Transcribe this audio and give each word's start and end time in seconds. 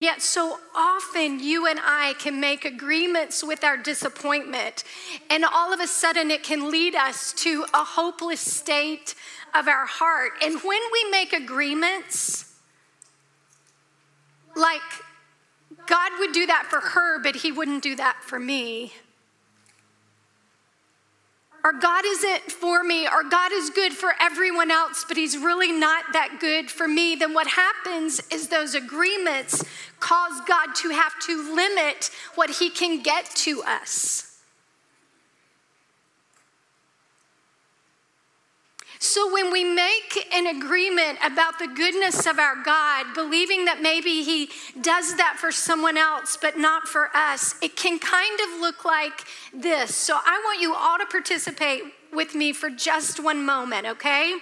Yet, 0.00 0.22
so 0.22 0.58
often 0.74 1.40
you 1.40 1.66
and 1.66 1.78
I 1.82 2.14
can 2.18 2.40
make 2.40 2.64
agreements 2.64 3.44
with 3.44 3.62
our 3.62 3.76
disappointment, 3.76 4.82
and 5.28 5.44
all 5.44 5.74
of 5.74 5.80
a 5.80 5.86
sudden 5.86 6.30
it 6.30 6.42
can 6.42 6.70
lead 6.70 6.94
us 6.94 7.34
to 7.34 7.66
a 7.74 7.84
hopeless 7.84 8.40
state 8.40 9.14
of 9.54 9.68
our 9.68 9.84
heart. 9.84 10.32
And 10.42 10.58
when 10.62 10.80
we 10.92 11.10
make 11.10 11.34
agreements, 11.34 12.50
like 14.56 14.80
God 15.86 16.12
would 16.18 16.32
do 16.32 16.46
that 16.46 16.66
for 16.70 16.80
her, 16.80 17.22
but 17.22 17.36
He 17.36 17.52
wouldn't 17.52 17.82
do 17.82 17.94
that 17.96 18.24
for 18.24 18.40
me 18.40 18.94
or 21.62 21.72
God 21.72 22.04
isn't 22.06 22.50
for 22.50 22.82
me, 22.82 23.06
or 23.06 23.22
God 23.22 23.52
is 23.52 23.70
good 23.70 23.92
for 23.92 24.14
everyone 24.20 24.70
else, 24.70 25.04
but 25.06 25.16
He's 25.16 25.36
really 25.36 25.72
not 25.72 26.04
that 26.12 26.38
good 26.40 26.70
for 26.70 26.88
me, 26.88 27.16
then 27.16 27.34
what 27.34 27.46
happens 27.46 28.20
is 28.30 28.48
those 28.48 28.74
agreements 28.74 29.64
cause 29.98 30.40
God 30.46 30.74
to 30.76 30.90
have 30.90 31.18
to 31.26 31.54
limit 31.54 32.10
what 32.34 32.50
He 32.50 32.70
can 32.70 33.02
get 33.02 33.26
to 33.36 33.62
us. 33.62 34.29
So, 39.02 39.32
when 39.32 39.50
we 39.50 39.64
make 39.64 40.28
an 40.30 40.46
agreement 40.46 41.20
about 41.24 41.58
the 41.58 41.66
goodness 41.66 42.26
of 42.26 42.38
our 42.38 42.62
God, 42.62 43.14
believing 43.14 43.64
that 43.64 43.80
maybe 43.80 44.22
He 44.22 44.50
does 44.78 45.16
that 45.16 45.36
for 45.38 45.50
someone 45.50 45.96
else, 45.96 46.36
but 46.40 46.58
not 46.58 46.86
for 46.86 47.08
us, 47.16 47.54
it 47.62 47.76
can 47.76 47.98
kind 47.98 48.38
of 48.40 48.60
look 48.60 48.84
like 48.84 49.24
this. 49.54 49.96
So, 49.96 50.18
I 50.22 50.42
want 50.44 50.60
you 50.60 50.74
all 50.74 50.98
to 50.98 51.06
participate 51.06 51.82
with 52.12 52.34
me 52.34 52.52
for 52.52 52.68
just 52.68 53.18
one 53.18 53.42
moment, 53.42 53.86
okay? 53.86 54.36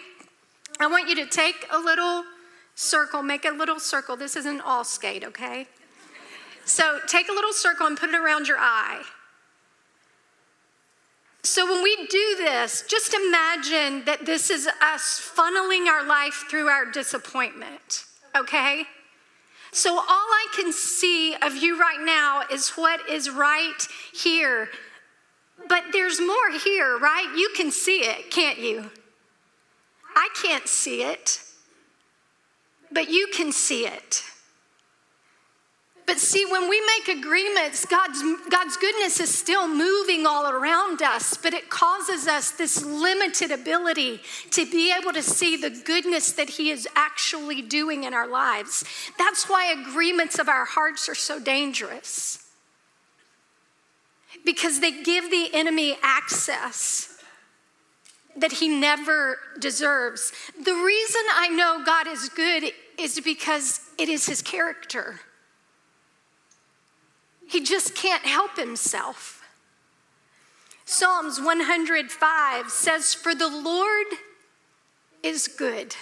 I 0.80 0.88
want 0.88 1.08
you 1.08 1.14
to 1.14 1.26
take 1.26 1.68
a 1.70 1.78
little 1.78 2.24
circle, 2.74 3.22
make 3.22 3.44
a 3.44 3.50
little 3.50 3.78
circle. 3.78 4.16
This 4.16 4.34
isn't 4.34 4.60
all 4.62 4.82
skate, 4.82 5.22
okay? 5.22 5.68
So, 6.64 6.98
take 7.06 7.28
a 7.28 7.32
little 7.32 7.52
circle 7.52 7.86
and 7.86 7.96
put 7.96 8.08
it 8.08 8.16
around 8.16 8.48
your 8.48 8.58
eye. 8.58 9.04
So, 11.48 11.64
when 11.64 11.82
we 11.82 11.96
do 12.10 12.36
this, 12.36 12.84
just 12.86 13.14
imagine 13.14 14.04
that 14.04 14.26
this 14.26 14.50
is 14.50 14.68
us 14.82 15.32
funneling 15.34 15.86
our 15.86 16.04
life 16.06 16.44
through 16.50 16.68
our 16.68 16.84
disappointment, 16.84 18.04
okay? 18.36 18.84
So, 19.72 19.94
all 19.94 20.04
I 20.06 20.46
can 20.54 20.74
see 20.74 21.34
of 21.36 21.56
you 21.56 21.80
right 21.80 22.04
now 22.04 22.42
is 22.52 22.72
what 22.72 23.08
is 23.08 23.30
right 23.30 23.80
here. 24.12 24.68
But 25.70 25.84
there's 25.90 26.20
more 26.20 26.50
here, 26.62 26.98
right? 26.98 27.32
You 27.34 27.50
can 27.56 27.70
see 27.70 28.00
it, 28.00 28.30
can't 28.30 28.58
you? 28.58 28.90
I 30.14 30.28
can't 30.42 30.68
see 30.68 31.02
it, 31.02 31.40
but 32.92 33.08
you 33.08 33.26
can 33.32 33.52
see 33.52 33.86
it. 33.86 34.22
But 36.08 36.18
see, 36.18 36.46
when 36.46 36.70
we 36.70 36.82
make 36.96 37.18
agreements, 37.18 37.84
God's, 37.84 38.22
God's 38.48 38.78
goodness 38.78 39.20
is 39.20 39.28
still 39.32 39.68
moving 39.68 40.26
all 40.26 40.48
around 40.48 41.02
us, 41.02 41.36
but 41.36 41.52
it 41.52 41.68
causes 41.68 42.26
us 42.26 42.50
this 42.50 42.82
limited 42.82 43.50
ability 43.50 44.22
to 44.52 44.64
be 44.70 44.90
able 44.90 45.12
to 45.12 45.22
see 45.22 45.58
the 45.58 45.68
goodness 45.68 46.32
that 46.32 46.48
He 46.48 46.70
is 46.70 46.88
actually 46.96 47.60
doing 47.60 48.04
in 48.04 48.14
our 48.14 48.26
lives. 48.26 48.84
That's 49.18 49.50
why 49.50 49.66
agreements 49.66 50.38
of 50.38 50.48
our 50.48 50.64
hearts 50.64 51.10
are 51.10 51.14
so 51.14 51.38
dangerous, 51.38 52.42
because 54.46 54.80
they 54.80 55.02
give 55.02 55.30
the 55.30 55.50
enemy 55.52 55.98
access 56.02 57.22
that 58.34 58.52
he 58.52 58.68
never 58.68 59.36
deserves. 59.58 60.32
The 60.64 60.72
reason 60.72 61.22
I 61.34 61.48
know 61.48 61.82
God 61.84 62.06
is 62.06 62.30
good 62.30 62.72
is 62.98 63.20
because 63.20 63.80
it 63.98 64.08
is 64.08 64.26
his 64.26 64.40
character. 64.40 65.20
He 67.58 67.64
just 67.64 67.96
can't 67.96 68.22
help 68.22 68.56
himself. 68.56 69.42
Psalms 70.84 71.40
105 71.40 72.70
says, 72.70 73.14
For 73.14 73.34
the 73.34 73.48
Lord 73.48 74.06
is 75.24 75.48
good. 75.48 75.96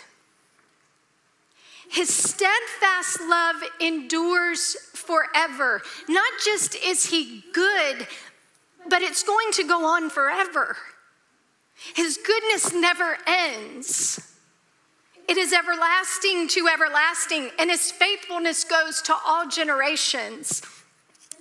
His 1.89 2.13
steadfast 2.13 3.23
love 3.23 3.63
endures 3.81 4.75
forever. 4.93 5.81
Not 6.11 6.31
just 6.45 6.75
is 6.75 7.07
he 7.07 7.43
good, 7.55 8.07
but 8.91 9.01
it's 9.01 9.23
going 9.23 9.51
to 9.53 9.65
go 9.65 9.87
on 9.87 10.11
forever. 10.11 10.77
His 11.95 12.19
goodness 12.19 12.75
never 12.75 13.17
ends. 13.27 14.35
It 15.27 15.39
is 15.39 15.55
everlasting 15.55 16.49
to 16.49 16.69
everlasting, 16.69 17.49
and 17.59 17.71
his 17.71 17.91
faithfulness 17.91 18.63
goes 18.63 19.01
to 19.01 19.17
all 19.27 19.49
generations. 19.49 20.61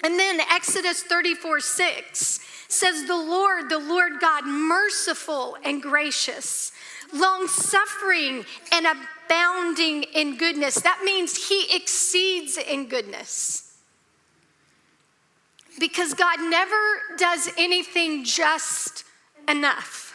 And 0.03 0.19
then 0.19 0.39
Exodus 0.39 1.03
34 1.03 1.59
6 1.59 2.39
says, 2.67 3.05
The 3.05 3.15
Lord, 3.15 3.69
the 3.69 3.79
Lord 3.79 4.19
God, 4.19 4.45
merciful 4.45 5.57
and 5.63 5.81
gracious, 5.81 6.71
long 7.13 7.47
suffering 7.47 8.45
and 8.71 8.85
abounding 8.85 10.03
in 10.03 10.37
goodness. 10.37 10.75
That 10.75 11.01
means 11.03 11.49
he 11.49 11.67
exceeds 11.75 12.57
in 12.57 12.87
goodness. 12.87 13.77
Because 15.79 16.13
God 16.13 16.39
never 16.39 16.75
does 17.17 17.49
anything 17.57 18.23
just 18.23 19.03
enough. 19.47 20.14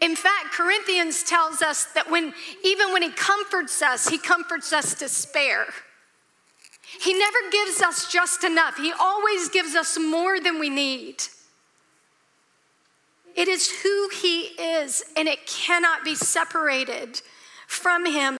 In 0.00 0.16
fact, 0.16 0.52
Corinthians 0.52 1.22
tells 1.22 1.60
us 1.60 1.84
that 1.94 2.10
when 2.10 2.32
even 2.64 2.92
when 2.92 3.02
he 3.02 3.10
comforts 3.10 3.82
us, 3.82 4.08
he 4.08 4.18
comforts 4.18 4.72
us 4.72 4.94
to 4.94 5.08
spare. 5.08 5.66
He 7.00 7.16
never 7.16 7.38
gives 7.52 7.82
us 7.82 8.10
just 8.10 8.42
enough. 8.42 8.76
He 8.76 8.92
always 8.98 9.48
gives 9.48 9.74
us 9.74 9.98
more 9.98 10.40
than 10.40 10.58
we 10.58 10.70
need. 10.70 11.22
It 13.36 13.46
is 13.46 13.70
who 13.82 14.08
he 14.20 14.40
is, 14.58 15.04
and 15.16 15.28
it 15.28 15.46
cannot 15.46 16.04
be 16.04 16.14
separated 16.14 17.20
from 17.66 18.04
him. 18.06 18.38